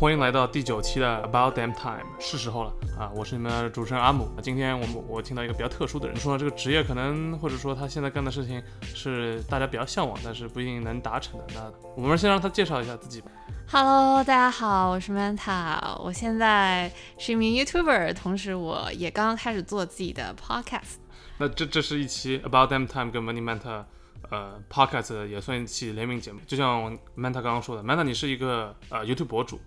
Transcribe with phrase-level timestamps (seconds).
[0.00, 3.10] 欢迎来到第九期的 About Damn Time，是时候了啊！
[3.16, 4.30] 我是你们的主持人阿姆。
[4.40, 11.46] 今天我们我听到一个比较特殊的人，说这个职业可能或者说他现在干的事情是大家比较向往，但是不一定能达成的。
[11.52, 13.28] 那我们先让他介绍一下自己吧。
[13.72, 20.98] Hello，大家好，我是 Manta，我现在是一名 YouTuber，同时我也刚刚开始做自己的 Podcast。
[21.38, 23.82] 那这这是一期 About Damn Time 跟 Money Manta
[24.30, 26.38] 呃 Podcast 也算一期联名节目。
[26.46, 29.60] 就像 Manta 刚刚说的，Manta 你是一个呃 YouTube 博主，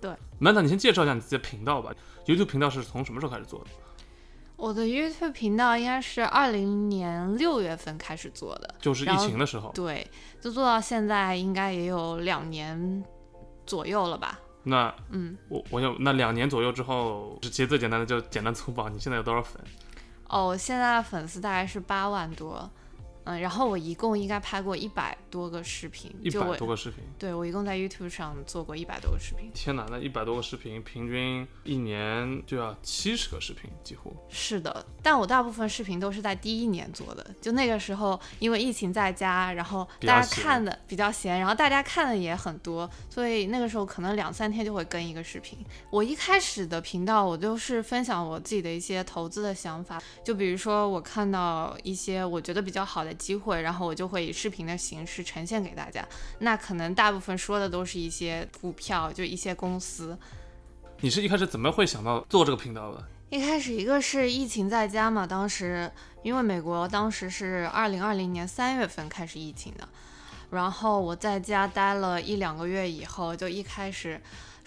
[0.00, 0.10] 对。
[0.40, 1.92] Manta 你先介绍一下你自己的频道吧。
[2.26, 3.66] YouTube 频道是从什么时候开始做的？
[4.56, 9.70] 我的 YouTube 频道应该是二零年六月份开始做的，就是疫情的时候。
[9.72, 10.04] 对，
[10.40, 13.04] 就做到现在应该也有两年
[13.64, 14.38] 左右了吧。
[14.64, 19.62] 那嗯，我我有那两年左右之后，其实最简单的就简单粗暴，你现在有多少粉？
[20.28, 22.68] 哦，我现在的粉丝大概是八万多，
[23.28, 29.50] 嗯，然后我一共应该拍过一百多个视频，一百就多个视频，对我一共在 YouTube 上做过一百多个视频。
[29.52, 34.16] 天哪，那一百多个视频，平均一年就要七十个视频，几乎。
[34.30, 45.58] 是的，但我大部分视频都是在第一年做的，就那个时候因为疫情在家，然后大家看的比较闲，然后大家看的也很多，所以那个时候可能两三天就会更一个视频。
[45.90, 56.06] 我一开始的频道我就是分享我自己的一些投资的想法，就比如说我看到一些我觉得比较好的机会，然后我就会以视频的形式呈现给大家。
[56.38, 60.16] 那可能大部分说的都是一些股票，就一些公司。
[61.00, 63.04] 你是一开始怎么会想到做这个频道的？
[63.30, 65.92] 一开始一个是疫情在家嘛，当时
[66.22, 69.86] 因为美国当时是二零二零年三月份开始疫情的，
[70.50, 74.18] 然后我在家待了一两个月以后，就一开始，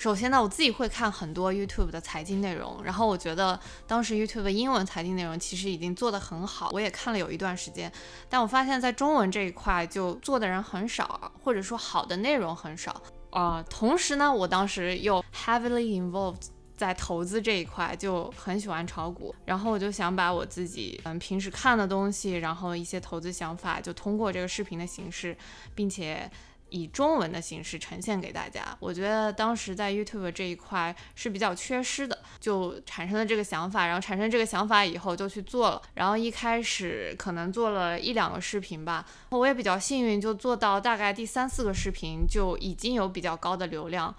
[0.01, 7.91] 首先呢我自己会看很多 YouTube 的财经内容，然后我觉得当时 YouTube 英文财经内容其实已经做得很好，我也看了有一段时间，
[8.27, 12.99] 但我发现在中文这一块就做的人很少，或者说好的内容很少。
[13.29, 25.37] 呃，同时呢，我当时又 heavily involved 在投资这一块，就很喜欢炒股，然后我就想把我自己嗯平时看的东西，然后一些投资想法，就通过这个视频的形式，
[25.75, 26.27] 并且
[26.71, 28.75] 以中文的形式呈现给大家。
[28.79, 44.15] 我觉得当时在 YouTube 这一块是比较缺失的，就产生了这个想法，然后产生这个想法以后就去做了，然后一开始可能做了一两个视频吧，我也比较幸运，就做到大概第三四个视频就已经有比较高的流量。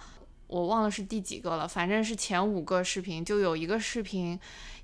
[0.47, 4.39] 我忘了是第几个了，反正是前五个视频就有一个视频，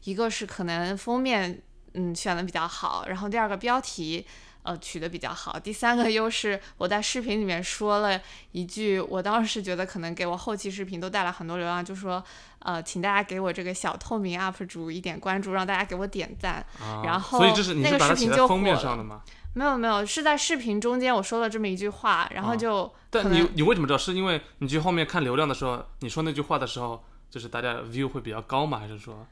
[0.05, 1.61] 一个是可能封面
[1.93, 4.27] 嗯选的比较好，然后第二个标题
[4.63, 8.21] 呃取的比较好，第三个优势我在视频里面说了
[8.53, 12.23] 一句，我当时觉得可能给我后期视频都带来很多流量，就说
[12.61, 16.65] 呃请大家给我这个小透明 UP 主一点关注，让大家给我点赞。
[16.81, 19.23] 啊，然后所以这是你那个视频就封面火了上的吗？
[19.55, 22.93] 没有没有，是在视频中间我说了这么一句话，然后啊就
[23.25, 23.99] 你你为什么知道？
[23.99, 28.79] 是因为你去后面看流量的时候，你说那句话的时候，就是大家 view 会比较高吗？
[28.79, 29.27] 还是说？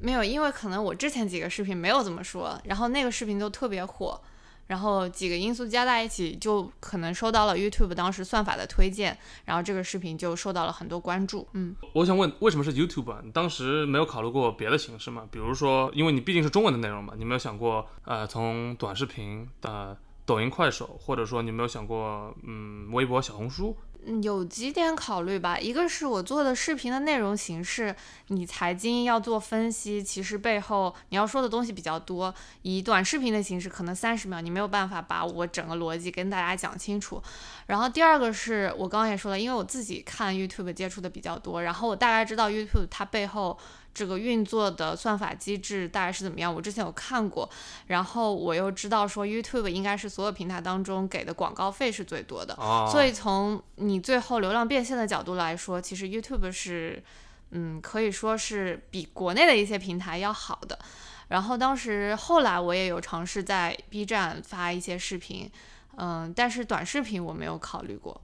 [0.00, 4.20] 没有，因为可能我之前几个视频没有这么说，然后那个视频就特别火，
[4.68, 11.48] 然后几个因素加在一起，就可能收到了 YouTube 当时算法的推荐，然后这个视频就受到了很多关注。
[11.54, 13.20] 嗯，我想问，为什么是 YouTube 啊？
[13.24, 15.26] 你当时没有考虑过别的形式吗？
[15.30, 23.76] 比如说，因为你毕竟是中文的内容嘛，你没有想过，呃，从短视频呃抖音、快手，或者说你没有想过，嗯，微博、小红书？
[24.06, 27.94] 嗯有几点考虑吧，一个是我做的视频的内容形式，
[28.28, 32.34] 你财经要做分析，其实背后你要说的东西比较多。
[32.62, 37.22] 以短视频的形式，可能三十秒你没有办法把我整个逻辑跟大家讲清楚。
[37.66, 43.58] 然后第二个是我刚刚也说了，因为我自己看 YouTube 接触的比较多，然后我大概知道 YouTube 它背后
[43.98, 47.50] 这个运作的算法机制大概是怎么样，我之前有看过，
[47.88, 52.54] 然后我又知道说 YouTube 应该是所有平台当中给的广告费是最多的。
[52.54, 57.02] 哦，所以从你最后流量变现的角度来说，其实 YouTube 是，
[57.50, 60.78] 嗯，可以说是比国内的一些平台要好的。
[61.26, 65.50] 然后当时后来我也有尝试在 B 站发一些视频，
[65.96, 68.20] 嗯，但是短视频我没有考虑过。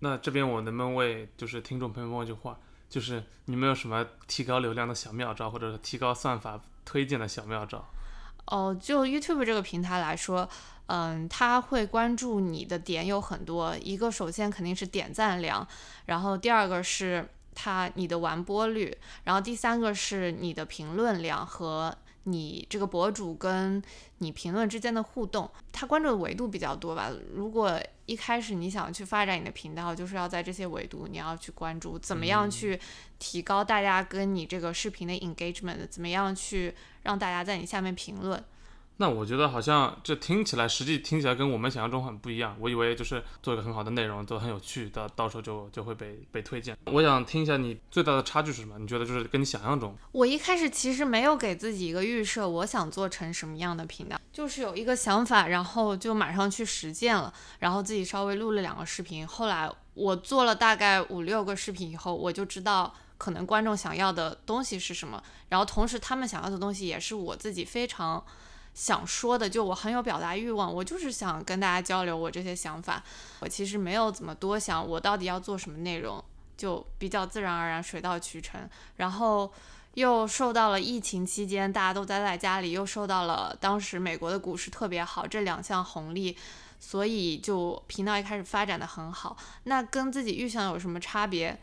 [0.00, 7.84] 那这边我能不能为就是听众朋友们问一句话，就是你们有什么提高流量的小妙招，或者是提高算法推荐的小妙招？
[8.46, 10.48] 哦，就 YouTube 这个平台来说，
[10.86, 15.66] 嗯，它会关注你的点有很多，一个首先肯定是点赞量，
[16.06, 21.94] 然后第二个是它你的完播率，然后第三个是你的评论量和
[22.30, 23.82] 你这个博主跟
[24.18, 27.10] 你评论之间的互动，他关注的维度比较多吧。
[27.34, 32.78] 如果一开始你想去发展你的频道，就是要在这些维度你要去关注，怎么样去
[33.18, 38.42] 提高大家跟你这个视频的 engagement，怎么样去让大家在你下面评论。
[39.00, 42.56] 那我觉得好像这听起来，实际听起来跟我们想象中很不一样。
[42.58, 46.76] 我以为就是做一个很好的内容，做很有趣，的到时候就就会被被推荐。
[46.86, 48.76] 我想听一下你最大的差距是什么？
[48.76, 49.96] 你觉得就是跟你想象中？
[50.10, 59.24] 我一开始其实没有给自己一个预设，我想做成什么样的频道，就是有一个想法，然后就马上去实践了，然后自己稍微录了两个视频。
[59.24, 68.24] 后来我做了大概五六个视频以后，我就知道可能观众想要的东西是什么，然后同时他们想要的东西也是我自己非常。
[68.78, 73.02] 想说的就我很有表达欲望，我就是想跟大家交流我这些想法。
[73.40, 76.24] 我其实没有怎么多想，我到底要做什么内容，
[76.56, 78.70] 就比较自然而然，水到渠成。
[78.94, 79.52] 然后
[79.94, 86.36] 又受到了疫情期间大家都待在家里，又受到了当时美国的股市特别好这两项红利，
[86.78, 89.36] 所以就频道一开始发展的很好。
[89.64, 91.60] 那跟自己预想有什么差别？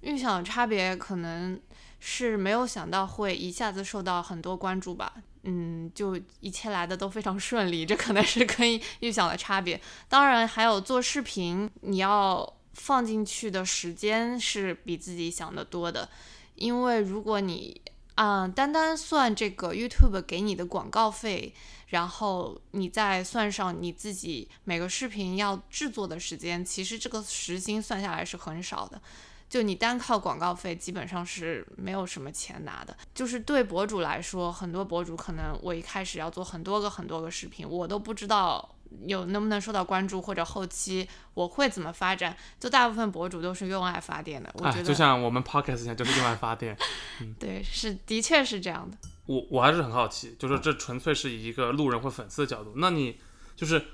[0.00, 1.60] 预想的差别可能
[2.00, 5.12] 是没有想到会一下子受到很多关注吧。
[5.48, 9.80] 嗯，就一切来的都非常顺利，这可能是跟预想的差别。
[10.08, 16.08] 当然，还有做视频，你要放进去的时间是比自己想的多的。
[16.56, 17.80] 因为如果你
[18.16, 21.54] 啊，单单算这个 YouTube 给你的广告费，
[21.88, 29.00] 然后你再算上你自己每个视频要制作的时间，其实这个时薪算下来是很少的。
[29.48, 32.96] 就你单靠广告费，基本上是没有什么钱拿的。
[33.14, 38.76] 就是对博主来说，很多博主可能我一开始要做很多个很多个视频，我都不知道
[39.06, 42.36] 有能不能受到关注，或者后期我会怎么发展。
[42.58, 46.76] 就大部分博主都是用爱发电的，我觉得就像我们 podcast 一样，就是用爱发电。
[47.38, 48.98] 对，是的确是这样的。
[49.26, 53.18] 我我还是很好奇，就是这纯粹是以一个路人或粉丝的角度，那你
[53.54, 53.84] 就是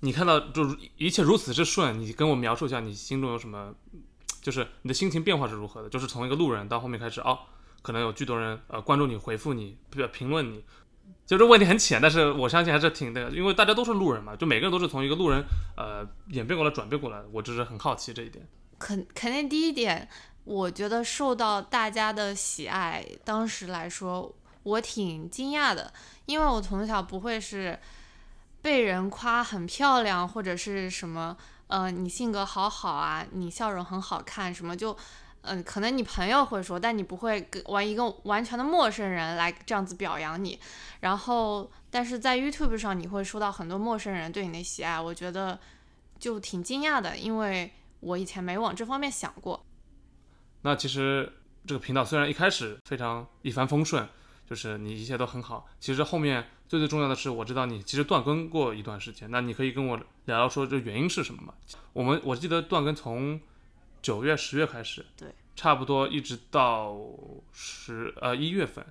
[0.00, 3.74] 你看到就一切如此之顺，你跟我描述一下你心中有什么？
[4.42, 5.88] 就是你的心情变化是如何的？
[5.88, 7.38] 就是从一个路人到后面开始哦，
[7.80, 9.78] 可能有巨多人呃关注你、回复你、
[10.12, 10.64] 评论你。
[11.24, 15.44] 就这问题很浅，但是我相信还是挺的，因为大家都是路人嘛，就每个人都是从一个路人
[15.76, 17.28] 呃演变过来、转变过来的。
[17.32, 18.46] 我只是很好奇这一点。
[18.78, 20.08] 肯肯定第一点，
[20.44, 24.34] 我觉得受到大家的喜爱，当时来说
[24.64, 25.92] 我挺惊讶的，
[26.26, 27.78] 因为我从小不会是
[28.60, 31.36] 被人夸很漂亮或者是什么。
[31.74, 34.94] 嗯，你性格好好啊，你笑容很好看，什么就，
[35.40, 40.60] 嗯，可能你朋友会说，但你不会跟完一个完全的陌生人来这样子表扬你。
[41.00, 45.58] 然后，但是在 YouTube 上，你会收到很多陌生人对你的喜爱，我觉得
[46.18, 49.64] 就挺惊讶的，因为我以前没往这方面想过。
[50.60, 51.32] 那其实
[51.66, 54.06] 这个频道虽然一开始非常一帆风顺。
[54.48, 59.96] 就是你一切都很好，其实后面最最重要的是，我知道你其实断更过一段时间，那你可以跟我
[60.26, 61.54] 聊聊说这原因是什么吗？
[61.92, 63.40] 我们我记得断更从
[64.02, 66.98] 九月十月开始，对，差不多一直到
[67.52, 68.84] 十呃一月份，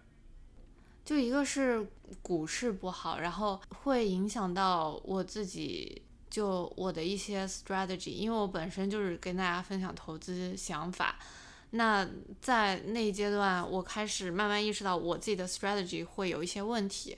[1.06, 1.88] 就一个是
[2.21, 11.19] 股市不好，然后会影响到我自己，就我的一些 strategy，因为我本身就是跟大家分享投资想法。
[11.72, 12.06] 那
[12.42, 17.18] 在那一阶段，我开始慢慢意识到我自己的 strategy 会有一些问题，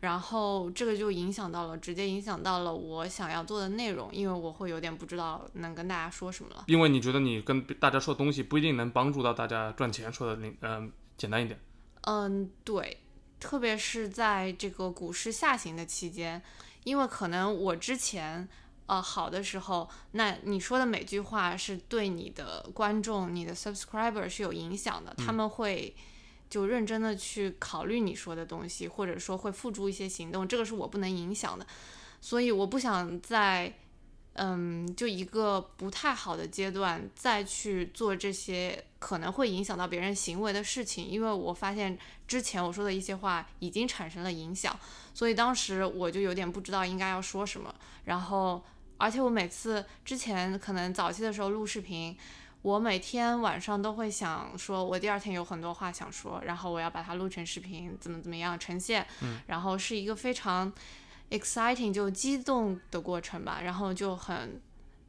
[0.00, 6.64] 然后这个就影响到了，直接影响到了我想要做的内容，因为我会有点不知道能跟大家说什么了。
[6.66, 11.58] 因为你觉得你跟大家说的东西不一定能帮助到大家赚钱，说的零嗯简单一点。
[12.02, 12.98] 嗯，对，
[13.40, 16.42] 特别是在这个股市下行的期间，
[16.82, 18.46] 因为可能我之前。
[18.86, 25.96] 呃，好的时候，那你说的每句话是对你的观众、你的 subscriber 是有影响的，他们会
[26.50, 31.66] 就认真的去考虑你说的东西，或者说会付诸一些行动，这个是我不能影响的，
[32.20, 33.72] 所以我不想在
[34.34, 41.98] 嗯，就一个不太好的阶段再去做这些可能会影响到别人行为的事情，因为我发现
[42.28, 44.78] 之前我说的一些话已经产生了影响，
[45.14, 47.74] 所以当时我就有点不知道应该要说什么，
[48.04, 48.62] 然后。
[48.96, 52.16] 而且我每次之前可能早期的时候录视频，
[52.62, 59.06] 我每天晚上都会想说，我第二天有很多话想说，然后我要把它录成视频，怎么怎么样呈现，
[59.46, 60.72] 然后是一个非常
[61.30, 64.60] exciting 就激动的过程吧，然后就很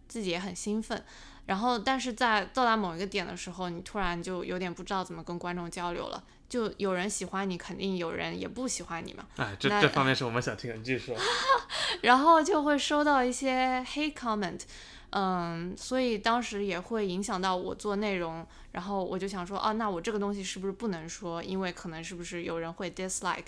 [0.07, 1.03] 自己也很兴奋。
[1.45, 6.23] 然后，但是在到达某一个点的时候，你突然就有点不知道怎么跟观众交流了。
[6.47, 9.25] 就有人喜欢你，肯定有人也不喜欢你嘛。
[9.37, 11.15] 哎，这这方面是我们想听的，你继续说。
[12.01, 14.61] 然后就会收到一些 hate comment，
[15.09, 18.45] 嗯，所以当时也会影响到我做内容。
[18.73, 21.41] 然后我就想说，哦，那我这个东西是不是不能说？
[21.41, 23.45] 因为可能是不是有人会 dislike，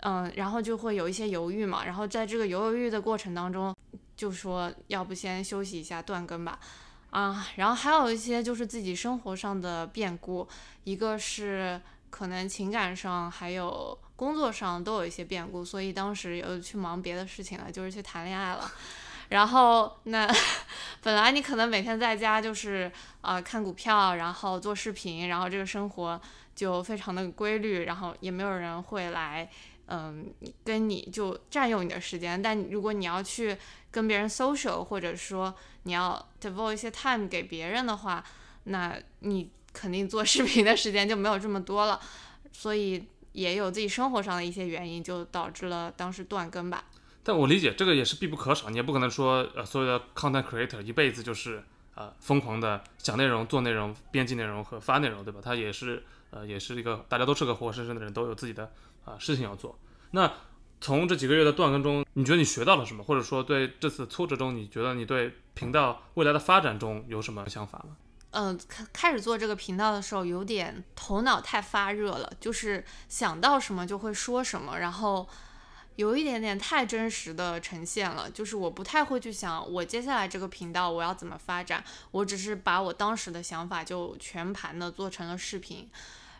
[0.00, 1.84] 嗯，然后就会有一些犹豫嘛。
[1.86, 3.74] 然后在这个犹犹豫的过程当中，
[4.14, 6.58] 就说要不先休息一下，断更吧。
[7.10, 10.46] 啊，然后还有一些就是自己生活上的变故，
[10.84, 18.70] 一个是可能情感上，还有工作上都有一些变故，所以当时又去忙别的事情了，就是去谈恋爱了。
[19.28, 20.26] 然后那
[21.02, 26.20] 本来你可能每天在家就是呃看股票，然后做视频，然后这个生活
[26.54, 29.46] 就非常的规律，然后也没有人会来
[29.86, 30.32] 嗯
[30.64, 32.40] 跟你就占用你的时间。
[32.40, 33.54] 但如果你要去
[33.90, 38.24] 跟别人 social，或者说你要 devote 一些 time 给别人的话，
[38.64, 42.00] 那你肯定做视频的时间就没有这么多了。
[42.52, 46.84] 所以也有自己生活上的一些原因，就导致了当时断更吧。
[47.22, 51.62] 但我理解这个也是必不可少，你也不可能说呃所有的 content creator 一辈子就是
[51.94, 55.40] 呃疯狂的讲内容、做内容、编辑内容和发内容，对吧？
[55.42, 58.72] 他也是呃也是一个大家都是个活生生的人，都有自己的
[59.04, 59.78] 啊事情要做。
[60.12, 60.32] 那
[60.80, 63.04] 从这几个月的断更中，你觉得你学到了什么？
[63.04, 67.96] 或者说对这次挫折中，你觉得你对频道未来的发展中有什么想法吗？
[68.30, 75.28] 嗯，开开始做这个频道的时候，有点头脑太发热了，就是想到什么就会说什么，然后。
[75.96, 81.82] 有一点点太真实的呈现了，就是我不太会去想我接下来这个频道我要怎么发展，
[82.12, 85.90] 我只是把我当时的想法就全盘的做成了视频，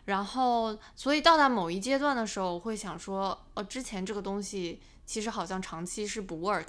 [0.05, 6.67] 然后所以到达某一阶段的时候，我会想说，哦，之前这个东西其实好像长期是不 work，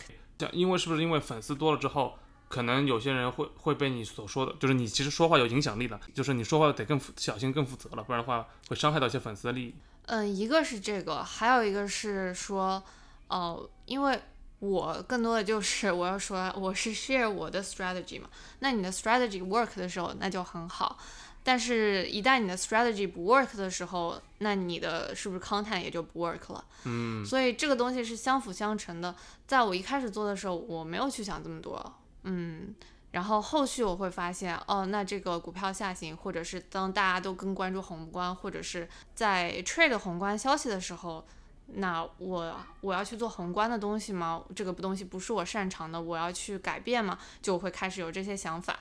[0.51, 2.19] 因为是不是因为粉丝多了之后，
[2.51, 9.75] 可能有些人会会被你所说的，就是你其实说话有影响力的，就是你说话得更小心、更负责了，不然的话会伤害到一些粉丝的利益。
[10.07, 12.83] 嗯，一个是这个，还有一个是说，
[13.29, 14.21] 呃，因为
[14.59, 18.29] 我更多的就是我要说我是 share 我的 strategy 嘛，
[18.59, 20.99] 那你的 strategy work 的时候那就很好，
[21.45, 26.65] 但是一旦你的 strategy 不 work 的时候，那你的是不是 content 也就不 work 了？
[26.85, 29.15] 嗯，所以这个东西是相辅相成的。
[29.47, 32.75] 在我一开始做的时候，我没有去想这么多，嗯。
[33.13, 41.27] 然后后续我会发现，哦，那这个股票下行，或者是当大家都更关注宏观，或者是在 trade 宏观消息的时候，
[41.75, 44.45] 那我我要去做宏观的东西吗？
[44.55, 47.19] 这个东西不是我擅长的，我要去改变吗？
[47.43, 48.79] 就会开始有这些想法，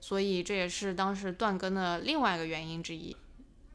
[0.00, 3.16] 所以这也是当时断更的另外一个原因之一。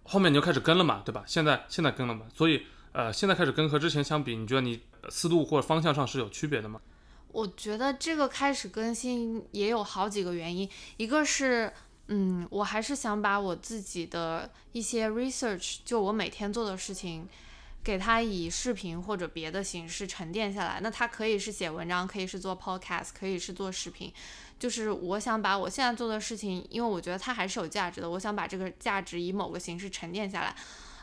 [0.03, 1.25] 后面你就开始跟了嘛，对吧？
[1.27, 6.79] 现在现在跟了嘛，所以呃，现在开始跟和之前相比，你觉得你思路或者方向上是有区别的吗？
[7.37, 10.67] 我觉得这个开始更新也有好几个原因，
[10.97, 11.71] 一个是，
[12.07, 17.29] 嗯，我还是想把我自己的一些 research，就我每天做的事情，
[17.83, 20.79] 给它以视频或者别的形式沉淀下来。
[20.81, 24.11] 那它可以是写文章，可以是做 podcast，可以是做视频，
[24.57, 30.55] 就是我想把我现在做的事情，因为我觉得它还是有价值的，我想把这个价值以某个形式沉淀下来。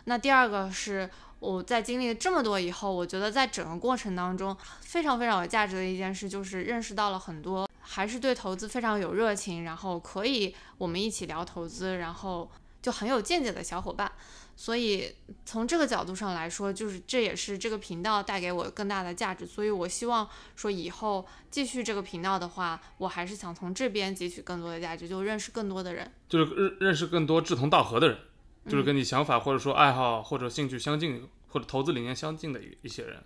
[0.06, 1.08] 那第二个是。
[1.44, 14.10] 我在经历了这么多以后，我觉得在整个过程当中非常非常有价值的一件事，就是认识到了很多还是对投资非常有热情，然后可以我们一起聊投资，然后就很有见解的小伙伴。
[14.56, 15.12] 所以
[15.44, 19.44] 从这个角度上来说，就是这也是这个频道带给我更大的价值。
[19.44, 28.16] 所以我希望说以后继续这个频道的话，我还是想从这边汲取更多的价值，就认识更多的人，就是认认识更多志同道合的人。
[28.66, 33.22] 就是跟你想法或者说爱好或者兴趣相近，或者投资理念相近的一一些人。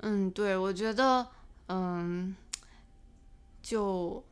[0.00, 1.26] 嗯，对，我觉得，
[1.68, 2.36] 嗯，
[3.62, 4.22] 就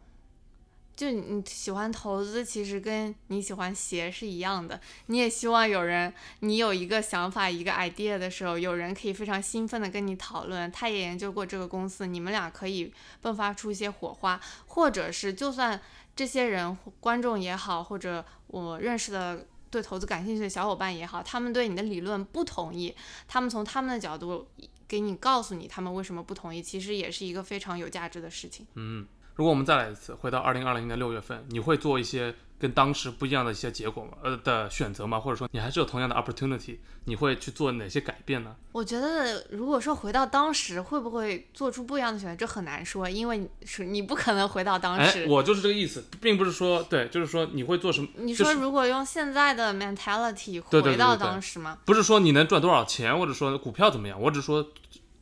[0.94, 4.78] 就你喜欢投资，其实跟你喜欢鞋是一样的。
[5.06, 10.70] 你也希望有人，你有一个想法、一个 idea 的时候，有人可以非常兴奋的跟你讨论。
[10.70, 12.92] 他也研究过这个公司，你们俩可以
[13.22, 15.80] 迸发出一些火花，或者是就算
[16.14, 19.46] 这些人观众也好，或者我认识的。
[19.70, 22.94] 对投资感兴趣的小伙伴也好，他们对你的理论不同意，
[23.26, 24.48] 他们从他们的角度
[24.86, 28.66] 给你告诉你他们为什么不同意，其实也是一个非常有价值的事情。
[28.74, 29.06] 嗯，
[29.38, 32.34] 如果我们再来一次，回到二零二零年六月份，你会做一些？
[32.60, 38.56] 跟当时不一样的一些结果吗，呃的选择吗，或者说你还是有同样的 opportunity，你会去做哪些改变呢？
[38.72, 45.22] 我觉得如果说回到当时，会不会做出不一样的选择，这很难说，因为是你不可能回到当时。
[45.22, 48.08] 哎，我就是这个意思，并不是说对，就是说你会做什么？
[48.16, 51.78] 你说如果用现在的 mentality 回到当时吗？
[51.84, 54.66] 不是说你能赚多少钱，或者说股票怎么样，我只说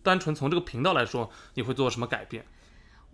[0.03, 2.47] 单纯从这个频道来说，你会做什么改变？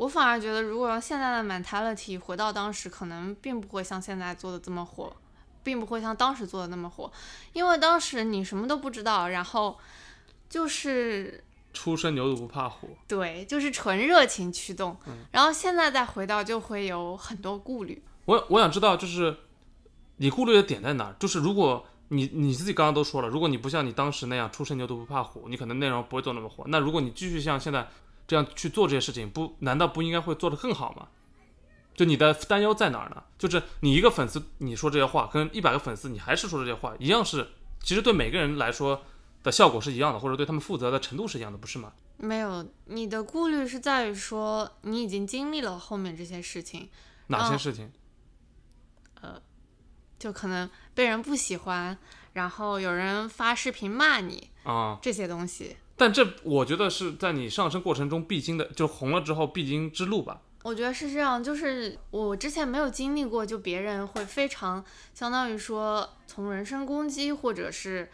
[0.03, 5.15] 我反而觉得，如果用现在的 mentality 回到当时，可能并不会像现在做的这么火，
[5.63, 7.13] 并不会像当时做的那么火，
[7.53, 9.79] 因为当时你什么都不知道，然后
[10.51, 14.97] 就是初生牛犊不怕虎，对，就是纯热情驱动。
[15.31, 18.03] 然后现在再回到，就会有很多顾虑。
[18.25, 19.37] 我我想知道，就是
[20.17, 21.15] 你顾虑的点在哪儿？
[21.21, 26.65] 就是如果你你自己刚刚都说了，如果你不像你当时那样初生牛犊不怕虎，你可能内容不会做那么火。
[26.67, 27.87] 那如果你继续像现在。
[28.27, 31.09] 这样去做这些事情，不难道不应该会做得更好吗？
[31.95, 33.23] 就你的担忧在哪儿呢？
[33.39, 37.49] 就是你一个粉丝你说这些话，跟一百个粉丝你还是说这些话一样，是
[37.83, 39.03] 其实对每个人来说
[39.43, 41.93] 的效果是一样的，或者对他们负责的程度是一样的，不是吗？
[42.17, 46.89] 没有，你的顾虑是在于说你已经经历了后面这些事情，嗯
[47.29, 47.93] 哪些事情？
[49.21, 49.41] 呃
[50.19, 51.99] 就可能被人不喜欢，
[52.33, 55.77] 然后有人发视频骂你啊、这些东西。
[56.03, 60.41] 但这我觉得是在你上升过程中必经的，就红了之后必经之路吧。
[60.65, 68.11] 我觉得是这样，就是我之前没有经历过，就别人会非常相当于说从人身攻击，或者是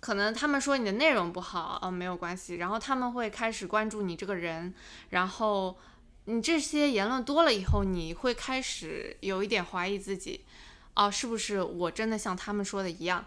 [0.00, 4.72] 可能他们说你的内容不好啊、没有关系，然后他们会开始关注你这个人，
[5.10, 5.76] 然后
[6.24, 10.46] 你这些言论多了以后，你会开始有一点怀疑自己，
[10.94, 13.26] 啊、是不是我真的像他们说的一样，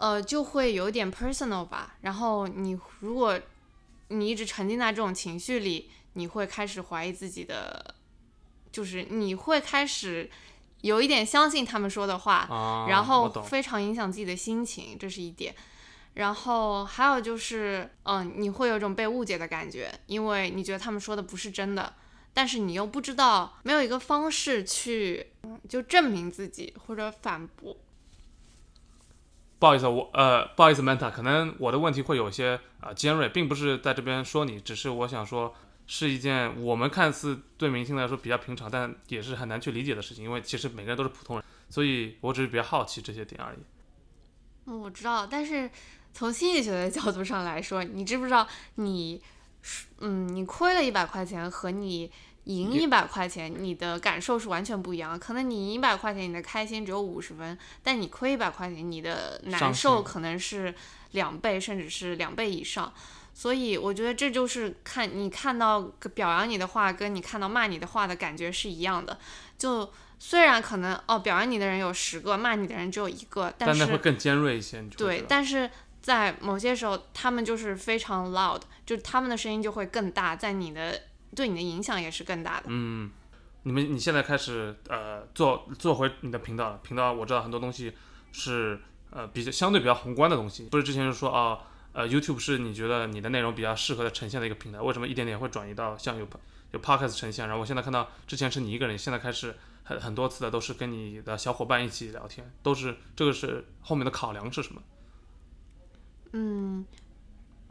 [0.00, 1.96] 呃，就会有点 personal 吧。
[2.00, 3.38] 然后你如果
[4.08, 7.94] 你一直沉浸在这种情绪里，你会开始怀疑自己的，
[8.72, 10.30] 就是你会开始
[10.80, 13.04] 有一点相信他们说的话，啊，然。
[13.04, 15.54] 后非常影响自己的心情，这是一点。
[16.14, 21.94] 然后还有就是，嗯，你会有一种被误解的感觉，因为你觉得他们说的不是真的，
[22.32, 27.76] 但是你又不知道，没有一个方式去，嗯就证明自己或者反驳。
[29.60, 35.54] 不好意思，我呃，不好意思，Manta，可能我的问题会有些啊、尖锐，并不是在这边说你，只是我想说，
[35.86, 43.58] 是一件我们看似对明星来说比较平常，但也是很难去理解的事情，因为其实每个人都是普通人，所以我只是比较好奇这些点而已。
[44.64, 45.70] 嗯，我知道，但是
[46.14, 49.20] 从心理学的角度上来说，你知不知道你，
[49.98, 52.10] 嗯，你亏了一百块钱和你
[52.56, 55.18] 赢一百块钱，你的感受是完全不一样的。
[55.18, 60.74] 可能你赢一百块钱，你的开心只有五十分，但你亏一百块钱，你的难受可能是
[61.12, 62.92] 两倍，甚至是两倍以上。
[63.32, 65.80] 所以我觉得这就是看你看到
[66.14, 69.18] 表扬你的话，跟你看到骂你的话的感觉是一样的。
[69.56, 75.70] 就虽然可能哦，表扬你的人有十个，骂你的人只有一个，但是那会更尖锐一些，对但是
[76.02, 81.00] 在某些时候，他们就是非常 loud，就是他们的声音就会更大，在你的
[81.34, 82.66] 对你的影响也是更大的。
[82.68, 83.10] 嗯，
[83.62, 87.92] 你们你现在开始呃做做回你的频道了，频道我知道很多东西
[88.32, 91.58] 是呃比较相对比较宏观的东西，不是之前就说啊
[91.92, 96.26] 呃 YouTube 是你觉得你的内容比较适合的呈现的一个平台，为什么一点点会转移到像有
[96.72, 97.46] 有 Podcast 呈现？
[97.46, 104.82] 然后我现在看到之前是你一个人，现在开始很很多次的都是跟你的小伙伴一起聊天，都是这个是后面的考量是什么？
[106.32, 106.86] 嗯，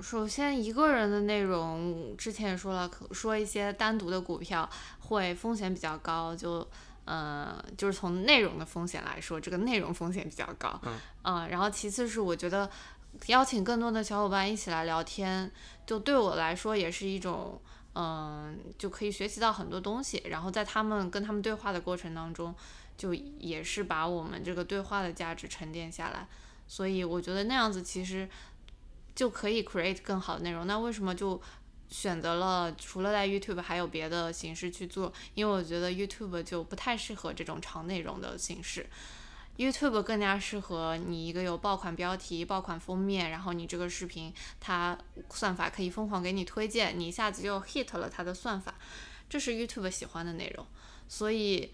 [0.01, 6.67] 首先一个人的内容，之前也说了，可说一些单独的股票会风险比较高，就。
[7.05, 10.79] 呃，就是从内容的风险来说，这个内容风险比较高。
[10.83, 12.69] 嗯呃然后其次是我觉得
[13.25, 15.51] 邀请更多的小伙伴一起来聊天，
[15.87, 17.59] 就对我来说也是一种，
[17.95, 20.21] 嗯、就可以学习到很多东西。
[20.29, 22.53] 然后在他们跟他们对话的过程当中，
[22.95, 26.27] 就也是把我们这个对话的价值沉淀下来。
[26.67, 28.29] 所以我觉得那样子其实
[29.19, 30.65] 就可以 create 更好的内容。
[30.65, 31.41] 那为什么就
[31.89, 35.11] 选择了除了在 YouTube 还有别的形式去做？
[35.33, 38.87] 因为我觉得 YouTube 就不太适合这种长内容的形式。
[39.57, 44.97] YouTube 更加适合你一个有爆款标题、爆款封面，然后你这个视频它
[45.29, 48.73] 算法可以疯狂给你推荐，你一下子就 hit 了它的算法，
[49.27, 50.65] 这是 YouTube 喜欢的内容。
[51.09, 51.73] 所以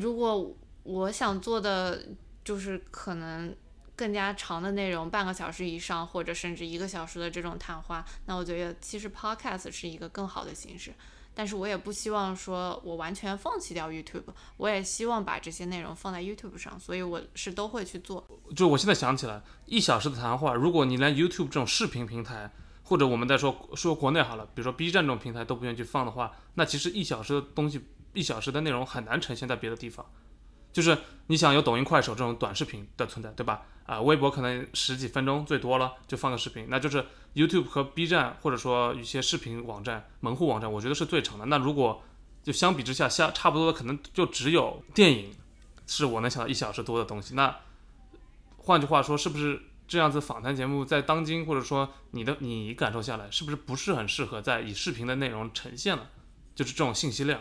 [0.00, 0.52] 如果
[0.82, 2.08] 我想做的
[2.44, 3.54] 就是可能
[3.96, 10.92] 更加长的内容，半个小时以上，或者甚至一个小时的这种谈话，那我觉得其实 Podcast 是一个更好的形式。
[11.38, 14.24] 但是我也不希望说我完全放弃掉 YouTube，
[14.56, 18.26] 我也希望把这些内容放在 YouTube 上，所以我是都会去做。
[18.54, 22.50] 就我现在想起来，一小时的谈话，如果你连 YouTube 这种视频平台，
[22.84, 30.06] 或者我们再说说国内好了，比如说 B 站这种平台都不愿意去放的话，那其实一小时的东西，一小时的内容很难呈现在别的地方。
[30.76, 33.62] 就是你想有抖音、快手这种短视频的存在，对吧？
[33.86, 37.02] 啊、微博可能十几分钟最多了，就放个视频，那就是
[37.34, 41.46] YouTube 和 B 站或者说一些视频网站、门户网站，我觉得是最长的。
[41.46, 42.04] 那如果
[42.42, 45.32] 就相比之下，相差不多的可能就只有电影，
[45.86, 47.34] 是我能想到一小时多的东西。
[47.34, 47.56] 那
[48.58, 56.10] 换句话说，是不是这样子访谈节目在当今或者说你的你感受下来，是不是不是很适合在以视频的内容呈现了？
[56.54, 57.40] 就是这种信息量。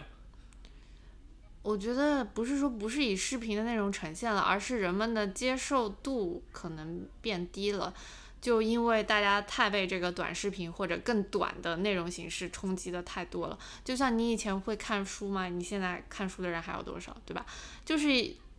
[1.66, 7.92] 我觉得不是说不是以视频的内容呈现了，而是人们的接受度可能变低了，
[8.40, 13.58] 就因为大家太被这个短视频或者更短的内容形式冲击的太多了。
[13.84, 15.48] 就像你以前会看书吗？
[15.48, 17.44] 你现在看书的人还有多少，对吧？
[17.84, 18.08] 就是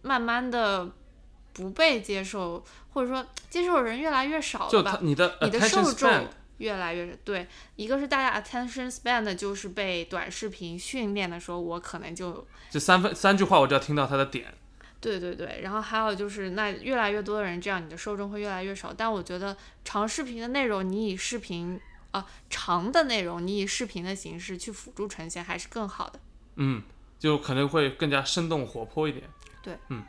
[0.03, 0.91] 慢慢的
[1.53, 4.97] 不被接受，或者说接受的人越来越少了吧？
[4.97, 6.27] 就你的你的受众
[6.59, 14.55] 越来越对，一个是大家 attention span 的就是被短视频训练的时候，我可能就就三分三句话我就要听到他的点。
[14.99, 18.93] 对对对，然后还有就是，那越来越多的人这样，你的受众会越来越少。
[18.93, 21.79] 但我觉得长视频的内容，你以视频
[22.11, 26.19] 啊长的内容，你以视频的形式去辅助呈现，还是更好的。
[26.57, 26.83] 嗯，
[27.19, 29.29] 就可能会更加生动活泼一点。
[29.63, 30.03] 对，嗯，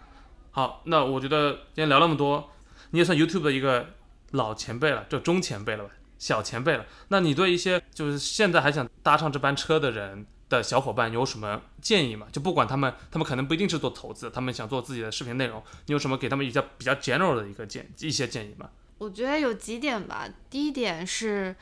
[0.51, 2.49] 好，那我觉得今天聊那么多，
[2.91, 3.93] 你也算 YouTube 的一个
[4.31, 6.85] 老前辈了，就中前辈了吧，小前辈了。
[7.09, 12.27] 那你对一些就是现在还想搭上这班车的人的小伙伴有什么建议吗？
[12.31, 18.69] 就不管他们，他们可能不一定是做投资，他们想做自己的视频内容，你有什么给他们一些比较 general 的一个建一些建议吗？
[18.97, 20.27] 我觉得有几点吧。
[20.49, 21.55] 第一点是，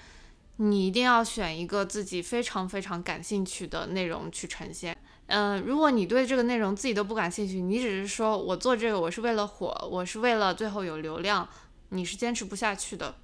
[0.58, 4.96] 你一定要选一个自己非常非常感兴趣的内容去呈现。
[5.28, 11.50] 嗯，如果你对这个内容自己都不感兴趣，你只是说我做这个我是为了火，我是为了最后有流量，
[11.89, 13.15] 你是坚持不下去的。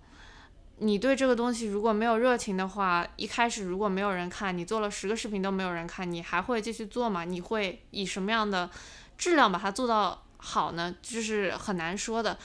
[0.83, 7.23] 你对这个东西如果没有热情的话，一开始如果没有人看，你做了十个视频都没有人看，你还会继续做吗？
[7.23, 8.67] 你会以什么样的
[9.15, 10.95] 质量把它做到好呢？
[10.99, 12.35] 就是很难说的。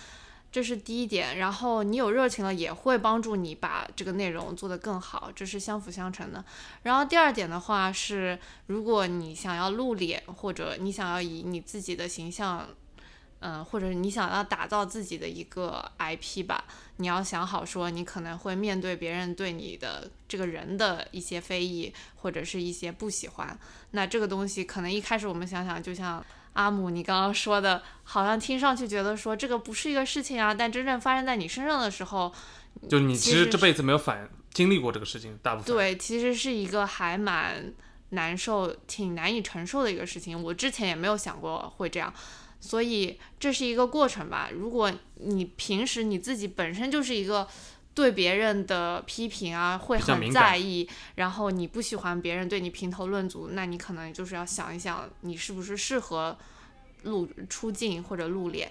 [0.52, 6.44] 这是第一点，然后你有热情了，也会帮助你把这个内容做得更好，这是相辅相成的。
[6.82, 12.68] 然后第二点的话是，如果你想要露脸，或者你想要以你自己的形象，
[13.40, 16.64] 嗯，或者你想要打造自己的一个 IP 吧，
[16.96, 23.58] 你要想好说，你可能会面对别人对你的这个人的一些非议，或者是一些不喜欢。
[23.90, 26.24] 那这个东西可能一开始我们想想，就像。
[26.56, 32.32] 阿姆，你刚刚说的，好像听上去觉得说这个不是一个事情啊，但真正发生在你身上的时候，
[32.88, 37.74] 就你其实这辈子没有反经历过这个事情，大部分对，其实是一个还蛮
[38.08, 40.42] 难受、挺难以承受的一个事情。
[40.42, 42.10] 我之前也没有想过会这样，
[42.66, 44.50] 所以这是一个过程吧。
[44.52, 47.46] 如果你平时你自己本身就是一个
[47.94, 56.36] 对别人的批评啊会很在意，然后你不喜欢别人对你评头论足，那你可能就是要想一想，你是不是适合
[57.04, 58.70] 露出镜或者露脸，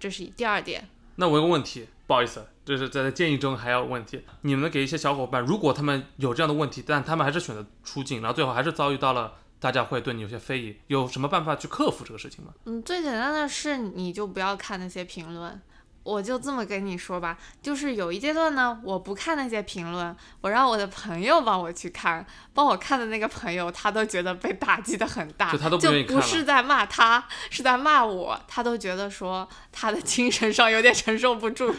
[0.00, 0.88] 这是第二点。
[1.16, 12.52] 那我有个问题，不好意思，就是在建议中还有问题，你们给一些小伙伴，如果他们有这样的问题，但他们还是选择出镜，然后最后还是遭遇到了大家会对你有些非议，有什么办法去克服这个事情吗？
[12.64, 15.60] 嗯，最简单的是，你就不要看那些评论。
[16.02, 31.74] 我就这么跟你说吧，就是有一阶段呢，我不看那些评论，我让我的朋友帮我去看，帮我看的那个朋友，他都觉得被打击的很大，就他都不愿意看了不是在骂他，是在骂我，他都觉得说他的精神上有点承受不住，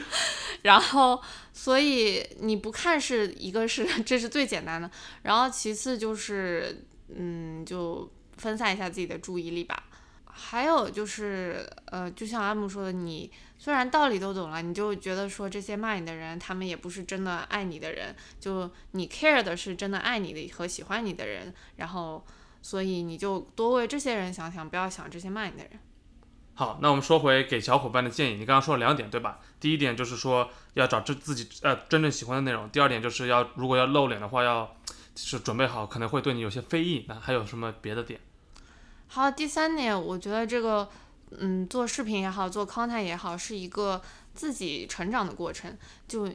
[0.63, 1.22] 然后
[1.54, 9.84] 所以你不看是一个是这是最简单的，然后其次就是嗯，就分散一下自己的注意力吧。
[10.39, 22.24] 还有就是，呃，就像阿木说的，你虽然道理都懂了，你就觉得说这些骂你的人，他们也不是真的爱你的人，就你 care 的是真的爱你的和喜欢你的人，然后，
[22.62, 25.72] 所以你就多为这些人想想，不要想这些骂你的人。
[26.54, 29.39] 好，那我们说回给小伙伴的建议，你刚刚说了两点，对吧？
[29.60, 34.76] 第一点就是说要找自自己呃真正喜欢的内容，第二点就是要如果要露脸的话，要
[35.17, 37.03] 是准备好可能会对你有些非议。
[37.10, 38.21] 那还有什么别的点？
[39.08, 40.88] 好，第三点，我觉得这个，
[41.32, 44.01] 嗯，做视频也好，做 content 也好，是一个
[44.34, 45.77] 自己成长的过程。
[46.08, 46.32] 就，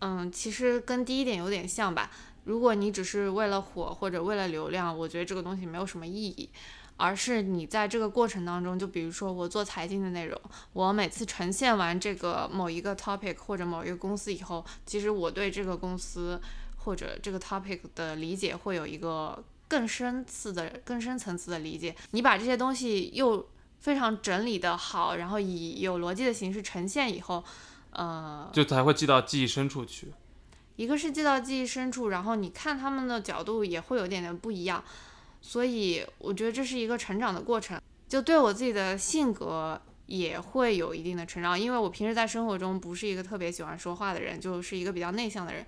[0.00, 2.10] 嗯，其实跟第一点有点像吧。
[2.44, 6.50] 如果你只是为了火或者为了流量，我觉得这个东西没有什么意义。
[6.98, 10.40] 而是你在这个过程当中，就比如说我做财经的内容，
[10.72, 16.40] 我每次呈现完这个某一个 topic 或者某一个公司以后，其实我对这个公司
[16.84, 21.94] 或者这个 topic 的理解会有一个更深次的、更深层次的理解。
[22.10, 23.48] 你把这些东西又
[23.80, 27.42] 非常整理的好，然后以有逻辑的形式呈现以后，
[27.90, 30.12] 呃，就才会记到记忆深处去。
[30.76, 34.82] 一个是记到记忆深处，然后你看他们的角度也会有点点不一样，
[35.40, 37.80] 所以我觉得这是一个成长的过程。
[38.08, 45.64] 就对我自己的性格也会有一定的成长，因为我平时在生活中不是一个特别喜欢说话的人，就是一个比较内向的人。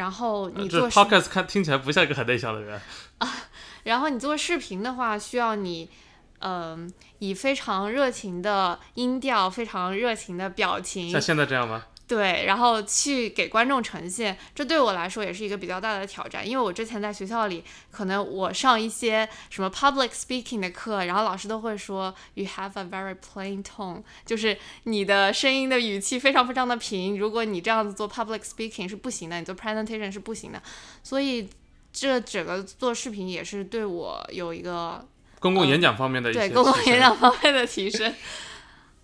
[0.00, 2.80] 然后你做视 podcast 看听起来不像一个很内向的人。
[3.84, 5.90] 然后你做视频的话，需要你，
[6.38, 11.84] 嗯、以非常热情的音调、非常热情的表情像，现在这样吗？
[12.10, 14.36] 对，然后去给观众呈现。
[14.52, 27.16] 这对我来说也是一个比较大的挑战，因为我之前在学校里，可能我上一些什么 public speaking 的课，然后老师都会说 you have a very plain tone，就是你的声音的语气非常非常的平。
[27.16, 30.60] 如果你这样子做 public speaking 是不行的，你做 presentation 是不行的。
[31.04, 31.48] 所以
[31.92, 35.06] 这整个做视频也是对我有一个
[35.38, 38.12] 公共演讲方面的一些对公共提升演讲方面的提升。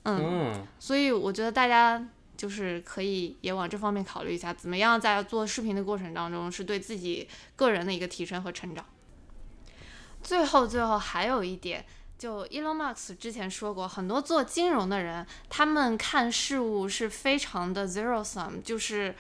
[0.02, 2.04] 嗯，嗯，所以我觉得大家
[2.36, 8.84] 就是可以也往这方面考虑一下，怎么样在做视频的过程当中是对自己个人的一个提升和成长。
[10.22, 11.84] 最后，最后还有一点，
[12.18, 19.14] 就 Elon Musk 之前说过，很多做金融的人，他们看事物是非常的 zero sum，就是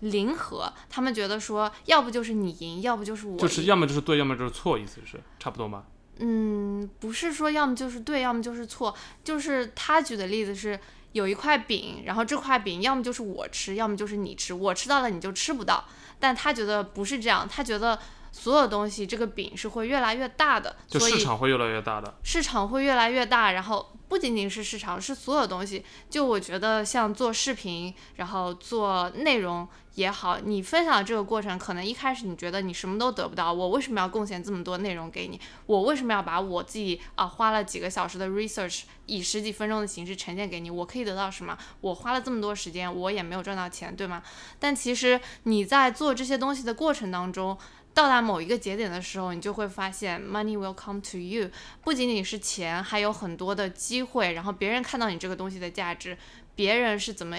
[0.00, 0.72] 零和。
[0.90, 3.38] 他们觉得说，要不就是你赢，要不就是我赢。
[3.38, 5.84] 就是要么就是对，要么就是错，意思是差不多吗？
[6.20, 8.94] 嗯，不是说要么就是对，要么就是错。
[9.24, 10.78] 就是他举的例子是，
[11.12, 14.54] 有一块饼，然后这块饼要么就是我吃，要么就是你吃。
[14.54, 15.84] 我吃到了，你就吃不到。
[16.18, 17.98] 但他觉得不是这样，他觉得。
[18.32, 23.50] 所有东西，这个饼是会越来越大的，就市场会越来越大的，市场会越来越大。
[23.50, 25.84] 然后不仅仅是市场，是所有东西。
[26.08, 29.68] 就我觉得，像做视频，然后做内容
[30.00, 35.38] 也好，你分享的这个过程，可能一开始你觉得你什么都得不到，我为什么要贡献这么多内容给你？
[35.66, 40.70] 我为什么要把我自己啊花了几个小时的 research，以十几分钟的形式呈现给你？
[40.70, 41.56] 我可以得到什么？
[41.82, 44.22] 我花了这么多时间，我也没有赚到钱，对吗？
[44.58, 47.58] 但其实你在做这些东西的过程当中。
[47.92, 51.50] 到达某一个节点的时候，你就会发现 money will come to you，
[51.82, 54.32] 不仅仅是钱，还有很多的机会。
[54.32, 56.16] 然后别人看到你这个东西的价值，
[56.54, 57.36] 别人是怎么，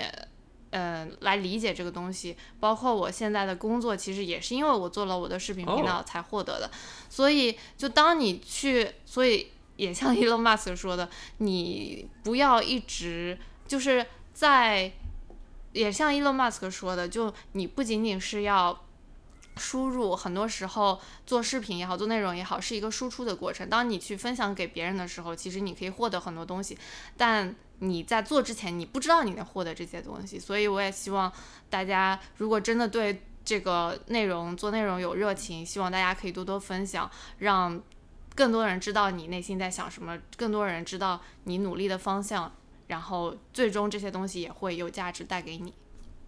[0.71, 2.36] 呃，来理解这个东西。
[2.60, 6.69] 包括我现在的工作，其实也是因为我做了我的视频频道才获得的。
[7.10, 14.91] 所以，就当你去，所以也像 Elon Musk 说的，你不要一直就是在，
[15.73, 18.86] 也像 Elon Musk 说的，就你不仅仅是要。
[19.57, 23.69] 输入很多时候做视频也好，做内容也好，是一个输出的过程。
[23.69, 26.77] 当你去分享给别人的时候，其实你可以获得很多东西，
[27.17, 30.39] 但你在做之前，你不知道你能获得这些东西。
[30.39, 31.32] 所以我也希望
[31.70, 37.82] 大家，如果真的对这个内容做内容有热情，希望大家可以多多分享，让
[38.34, 42.52] 更多人知道你内心在想什么，更多人知道你努力的方向，
[42.88, 45.74] 然后最终这些东西也会有价值带给你。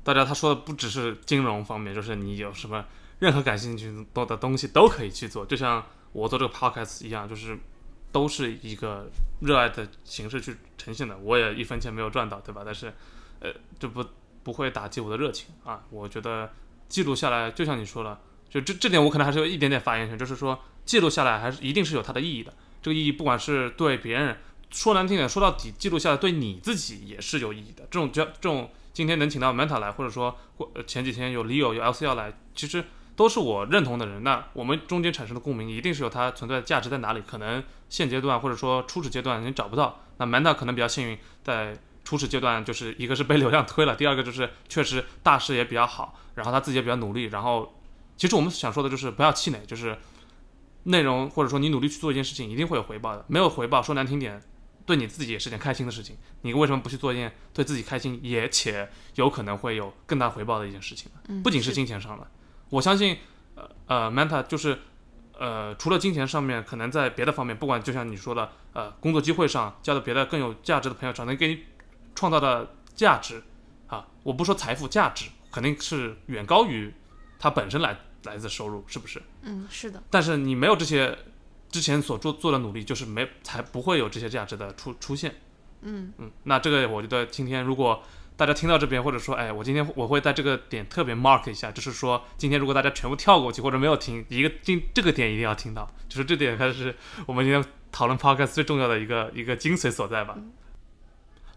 [0.03, 2.85] 大家他说的不只是金融方面，就是你有什么。
[3.19, 7.57] 任何感兴趣多的东西都可以去做，就像我做这个 podcast 一样，就是
[8.13, 9.09] 都是一个
[9.41, 11.17] 热爱的形式去呈现的。
[11.17, 12.61] 我也一分钱没有赚到，对吧？
[12.63, 12.93] 但是，
[13.41, 14.05] 呃，这不
[14.43, 15.83] 不会打击我的热情啊。
[15.89, 16.53] 我觉得
[16.87, 22.53] 记录下来，就像你说了，就这这点我可能还是有一点点发言权，就是说记录下来还是一定是有它的意义的。
[22.81, 24.37] 这个意义不管是对别人
[24.69, 27.83] 说难听点，说到底，记录下来对你自己也是有意义的。
[27.89, 30.37] 这种叫这种今天能请到 Manta 来，或者说
[30.85, 32.85] 前几天有 Leo 有 LCL 来，其实。
[33.15, 37.21] 都是我认同的人，那我们中间产生的共鸣一定是有它存在的价值在哪里？
[37.25, 39.99] 可能现阶段或者说初始阶段你找不到。
[40.17, 47.25] 那 Manda 可能比较幸运，在初始阶段就是一个是被流量推了，第二个就是确实大势也比较好，然后他自己也比较努力。
[47.25, 47.79] 然后
[48.17, 49.97] 其实我们想说的就是不要气馁，就是
[50.83, 53.23] 内容或者说你努力去做一件事情，一定会有回报的。
[53.27, 54.41] 没有回报，说难听点，
[54.85, 56.17] 对你自己也是件开心的事情。
[56.41, 61.41] 你为什么不去做一件对自己开心也且有可能会有更大回报的一件事情呢？
[61.43, 62.27] 不仅是金钱上的。
[62.73, 63.15] 我相信，
[63.53, 64.79] 呃呃，Manta 就是，
[65.37, 71.65] 呃，除了金钱上面，可能在别的方面，不管就像你说的，呃，工作机会上交到别的更有价值的朋友，上，能给你
[72.15, 73.43] 创造的价值，
[73.85, 76.91] 啊，我不说财富价值，肯定是远高于
[77.37, 79.21] 它本身来来自收入，是不是？
[79.43, 80.01] 嗯，是的。
[80.09, 81.15] 但是你没有这些
[81.69, 85.35] 之前所做做的努力，就是没才不会有这些价值的出出现。
[85.81, 88.01] 嗯嗯，那这个我觉得今天如果。
[88.35, 96.95] 大家听到这边，或者说，哎，我今天我会在这个点特别 mark 一下，就是说，今天如果大家全部跳过去或者没有听，一个今这个点一定要听到，就是这点才是
[97.27, 100.35] 我们今天讨论 podcast 最重要的一个一个精髓所在吧。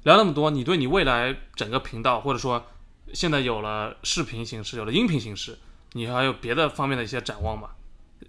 [0.03, 2.65] 聊那么多，你对你未来整个频道，或者说
[3.13, 5.59] 现在有了视频形式，有了音频形式，
[5.93, 7.71] 你还有别的方面的一些展望吗？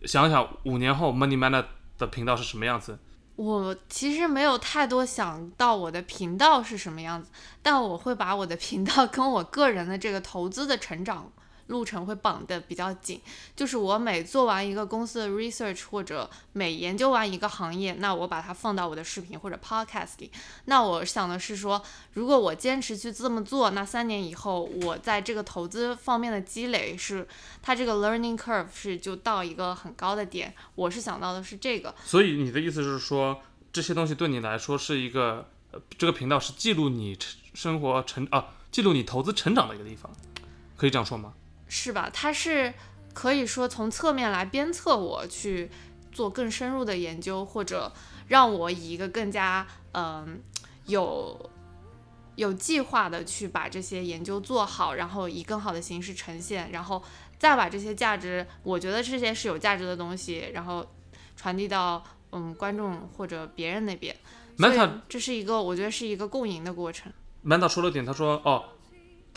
[0.06, 1.52] 想想五年后 Money Man
[1.98, 2.98] 的频道是什么样子？
[3.38, 7.30] 我其实没有太多想到我的频道是什么样子，
[7.62, 11.32] 但我会把我的频道跟我个人的这个投资的成长。
[11.68, 13.22] 路程会绑得比较紧，
[13.56, 20.32] 就是我每做完一个公司的 research 或者每研究完一个行业，那我把它放到我的视频或者 podcast 里。
[20.66, 21.82] 那我想的是说，
[22.14, 27.28] 如果我坚持去这么做，那三年以后我在这个投资方面的积累是，
[27.62, 30.54] 它这个 learning curve 是就到一个很高的点。
[30.76, 31.94] 我是想到的是这个。
[32.06, 33.42] 所以你的意思是说，
[33.74, 37.18] 这些东西对你来说是一个，呃，这个频道是记录你
[37.54, 40.12] 生活成啊，记录你投资成长的一个地方，
[40.78, 41.34] 可以这样说吗？
[41.68, 42.10] 是吧？
[42.14, 42.74] 它是
[43.14, 45.70] 可以说从侧面来鞭策我去
[46.12, 47.92] 做更深入的研究，或者
[48.28, 50.42] 让我以一个更加嗯
[50.86, 51.50] 有
[52.36, 57.04] 有计划的去把这些研究做好，然后以更好的形式呈现，然后
[57.38, 60.86] 再把这些价值，我觉得这些是有价值的东西，然后
[61.36, 64.16] 传递到嗯观众或者别人那边。
[64.58, 67.12] 所以这是一个我觉得是一个共赢的过程。
[67.44, 68.64] Manda 说了点，他说哦。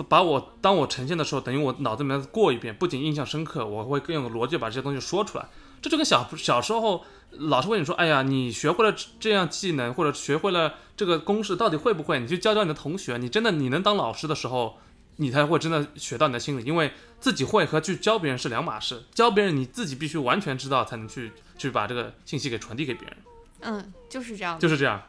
[0.09, 5.47] 把我当我呈现的时候，等于我脑子里面过一遍，不仅印象深刻，我会更有逻辑把这些东西说出来。
[5.83, 12.21] 这就跟小小时候老师问你说，哎呀，你学会了这样技能或者学会了这个公式，到底会不会？
[12.21, 14.79] 你去教教你的同学，你真的你能当老师的时候，
[15.17, 23.17] 你才会真的学到你的心里，因为自己会和去教别人是两码事，教别人你自己必须完全知道才能去去把这个信息给传递给别人。
[23.61, 25.03] 嗯，就是这样，就是这样。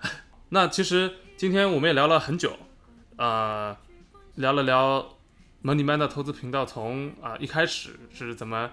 [0.50, 2.58] 那其实今天我们也聊了很久，
[3.18, 3.76] 呃，
[4.42, 5.08] 聊了聊
[5.64, 8.70] Money Man 的投资频道从啊、一开始是怎么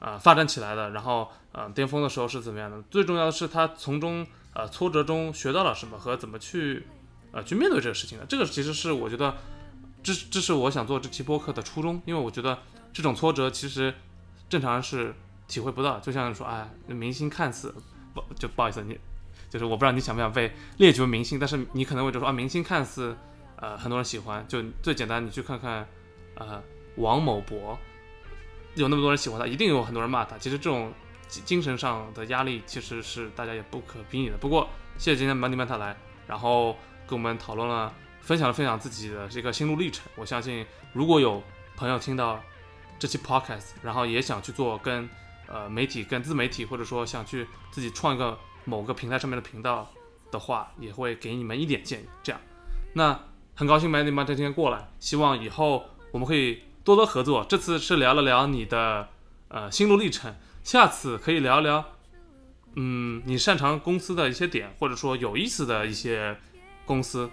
[0.00, 2.82] 啊、发展起来的，然后呃巅峰的时候是怎么样的。
[2.90, 6.86] 最重要的是他从中呃挫折中学到了什么和怎么去
[7.32, 8.24] 呃去面对这个事情的。
[8.24, 9.36] 这个其实是我觉得
[10.02, 12.58] 这这是我想做这期播客的初衷，因为我觉得
[12.92, 13.94] 这种挫折其实
[14.48, 15.14] 正常人是
[15.46, 16.00] 体会不到。
[16.00, 17.74] 就像说，哎，明星看似
[18.14, 18.98] 不就不好意思你。
[19.50, 23.14] 就是我不知道你想不想被列举为明星，但是你可能会觉得说啊，明星看似
[23.60, 25.86] 呃很多人喜欢，就最简单，你去看看
[26.34, 26.62] 呃
[26.96, 27.78] 王某博，
[28.74, 30.36] 有那么多人喜欢他，一定有很多人骂他。
[30.38, 30.92] 其实这种
[31.28, 34.36] 精神上的压力其实是大家也不可比拟的。
[34.36, 34.68] 不过
[34.98, 35.96] 谢谢今天 Money Man 他来，
[36.26, 40.10] 然后跟我们讨论了，分享了分享自己的这个心路历程。
[40.16, 41.42] 我相信如果有
[41.76, 42.40] 朋友听到
[42.98, 45.08] 这期 Podcast，然后也想去做跟
[45.46, 48.38] 呃媒体、跟自媒体，或者说想去自己创一个。
[48.66, 49.90] 某个平台上面的频道
[50.30, 52.06] 的话，也会给你们一点建议。
[52.22, 52.38] 这样，
[52.94, 53.18] 那
[53.60, 57.44] 很高兴 Mandy Man 这天过来，希望以后我们可以多多合作。
[57.46, 59.06] 这次是聊了聊你的
[59.48, 61.84] 呃心路历程，下次可以聊聊，
[62.76, 66.38] 嗯，你擅长公司的一些点，或者说有意思的一些
[66.86, 67.28] 公司，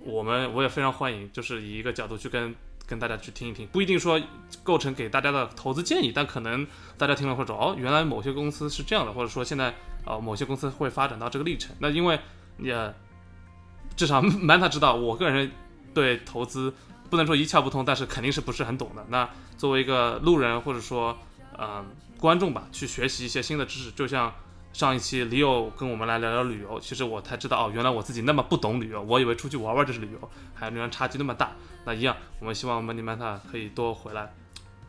[0.00, 2.52] 我们我也非常欢迎，就是以一个角度去跟
[2.84, 4.20] 跟大家去听一听，不一定说
[4.64, 6.66] 构成给大家的投资建议，但可能
[6.98, 9.72] 大家听了会说，哦，原来某些公司是这样的，或者说现在。
[10.06, 11.76] 呃，某些公司会发展到这个历程。
[11.78, 12.18] 那因为
[12.58, 12.74] 也
[13.96, 15.50] 至少 Manta 知道，我个人
[15.92, 16.72] 对投资
[17.08, 19.04] 不能说一窍不通，但是肯定是不是很懂的。
[19.08, 21.18] 那作为一个路人或者说
[21.56, 21.84] 呃
[22.18, 24.32] 观众吧，去学习一些新的知识，就像
[24.72, 31.50] 上一期 Leo 跟我们来聊聊旅游，其实我才知道哦，原来我自己那么不懂旅游，我以为出去玩玩就是旅游，还有原来差距那么大。
[31.84, 34.32] 那一样，我们希望 Money Manta 可以多回来，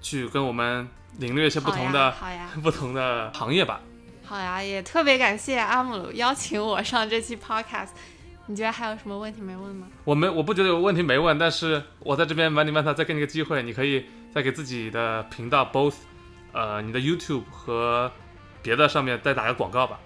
[0.02, 0.88] 去跟我们
[1.18, 2.14] 领略一些不同的
[2.62, 3.82] 不同的行业吧。
[4.26, 7.90] 好呀，也特别感谢阿姆鲁邀请我上这期 podcast。
[8.52, 9.88] 你觉得还有什么问题没问吗？
[10.04, 15.96] 我没，我不觉得有问题没问，但是我在这边 Money Manta 再给你个机会，你可以再给自己的频道 both，
[16.52, 18.12] 呃，你的 YouTube 和
[18.62, 19.98] 别的上面再打个广告吧。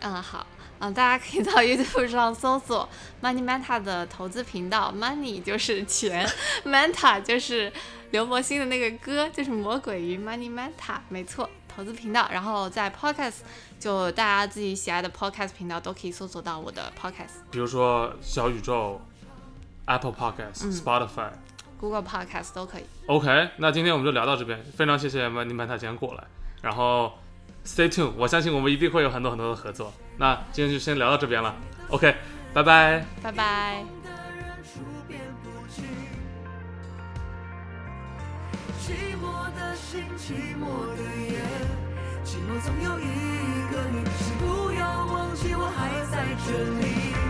[0.00, 0.46] 嗯，好，
[0.80, 2.86] 嗯，大家可以到 YouTube 上搜索
[3.22, 6.28] Money Manta 的投资频道，Money 就是钱
[6.66, 7.72] ，Manta 就是
[8.10, 11.48] 刘魔星的那个歌，就是魔鬼鱼 Money Manta，没错。
[11.80, 13.36] 投资频道，然后在 Podcast
[13.78, 19.00] 就大家自己喜爱的 Podcast 频道都可以搜索到我的 Podcast，比如说小宇宙、
[19.86, 21.30] Apple Podcast、Spotify、
[21.78, 22.84] Google Podcast 都可以。
[23.06, 26.24] OK，那今天我们就聊到这边，非常谢谢 Money Man 他今天过来，
[26.60, 27.14] 然后
[27.64, 29.90] Stay tuned，我相信我们一定会有很多很多的合作。
[30.18, 31.56] 那今天就先聊到这边了
[31.88, 32.14] ，OK，
[32.52, 33.84] 拜拜，拜拜。
[40.20, 40.70] 寂寞
[42.38, 43.02] 总有一
[43.72, 47.29] 个你，请不要忘记我还在这里。